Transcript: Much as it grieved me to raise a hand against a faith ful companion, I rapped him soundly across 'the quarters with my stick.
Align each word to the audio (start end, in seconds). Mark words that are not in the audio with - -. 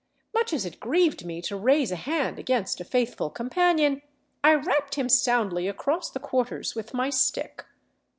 Much 0.33 0.51
as 0.51 0.65
it 0.65 0.79
grieved 0.79 1.25
me 1.25 1.43
to 1.43 1.55
raise 1.55 1.91
a 1.91 1.95
hand 1.95 2.39
against 2.39 2.81
a 2.81 2.83
faith 2.83 3.13
ful 3.13 3.29
companion, 3.29 4.01
I 4.43 4.55
rapped 4.55 4.95
him 4.95 5.07
soundly 5.07 5.67
across 5.67 6.09
'the 6.09 6.21
quarters 6.21 6.73
with 6.73 6.95
my 6.95 7.11
stick. 7.11 7.63